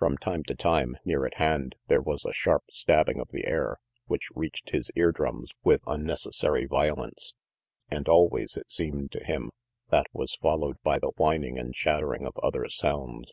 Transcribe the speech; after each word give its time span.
From 0.00 0.18
time 0.18 0.42
to 0.48 0.56
time, 0.56 0.96
near 1.04 1.24
at 1.24 1.34
hand, 1.36 1.76
there 1.86 2.00
was 2.02 2.24
a 2.24 2.32
sharp 2.32 2.64
stabbing 2.72 3.20
of 3.20 3.28
the 3.28 3.46
air 3.46 3.78
which 4.06 4.30
reached 4.34 4.70
his 4.70 4.90
ear 4.96 5.12
drums 5.12 5.52
with 5.62 5.80
unnec 5.82 6.26
essary 6.26 6.68
violence, 6.68 7.34
and 7.88 8.08
always, 8.08 8.56
it 8.56 8.68
seemed 8.68 9.12
to 9.12 9.22
him, 9.22 9.52
that 9.90 10.06
was 10.12 10.34
followed 10.34 10.78
by 10.82 10.98
the 10.98 11.12
whining 11.18 11.56
and 11.56 11.76
shattering 11.76 12.26
of 12.26 12.36
other 12.38 12.68
sounds. 12.68 13.32